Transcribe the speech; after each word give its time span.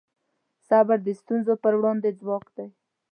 صبر 0.67 0.97
د 1.05 1.09
ستونزو 1.21 1.53
پر 1.63 1.73
وړاندې 1.79 2.09
ځواک 2.19 2.45
دی. 2.55 2.67